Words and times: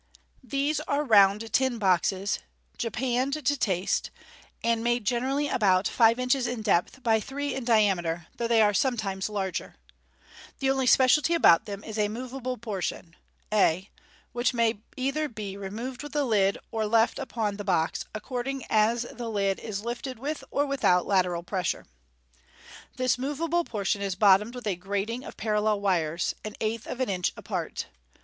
—These 0.57 0.79
are 0.79 1.03
round 1.03 1.53
tin 1.53 1.77
boxes, 1.77 2.39
japanned 2.75 3.33
to 3.45 3.55
taste, 3.55 4.09
and 4.63 4.83
made 4.83 5.05
generally 5.05 5.47
about 5.47 5.87
five 5.87 6.17
inches 6.17 6.47
in 6.47 6.63
depth 6.63 7.03
by 7.03 7.19
three 7.19 7.53
in 7.53 7.65
dia 7.65 7.95
meter, 7.95 8.25
though 8.37 8.47
they 8.47 8.63
are 8.63 8.73
sometimes 8.73 9.29
larger. 9.29 9.75
(See 9.89 9.97
Fig. 10.01 10.47
T63.) 10.47 10.59
The 10.61 10.69
only 10.71 10.87
speciality 10.87 11.33
about 11.35 11.65
them 11.65 11.83
is 11.83 11.99
a 11.99 12.07
moveable 12.07 12.57
portion 12.57 13.15
a, 13.53 13.91
which 14.31 14.55
may 14.55 14.79
either 14.97 15.29
be 15.29 15.55
removed 15.55 16.01
with 16.01 16.13
the 16.13 16.25
lid 16.25 16.57
or 16.71 16.87
left 16.87 17.19
upon 17.19 17.57
the 17.57 17.63
box, 17.63 18.03
according 18.15 18.63
as 18.71 19.03
the 19.03 19.29
lid 19.29 19.59
is 19.59 19.85
lifted 19.85 20.17
with 20.17 20.43
or 20.49 20.65
without 20.65 21.05
lateral 21.05 21.43
pressure. 21.43 21.85
This 22.97 23.19
moveable 23.19 23.65
portion 23.65 24.01
is 24.01 24.15
bottomed 24.15 24.55
with 24.55 24.65
a 24.65 24.75
grating 24.75 25.23
of 25.23 25.37
parallel 25.37 25.79
wires, 25.79 26.33
an 26.43 26.55
eighth 26.59 26.87
of 26.87 27.01
an 27.01 27.09
inch 27.09 27.31
apart. 27.37 27.85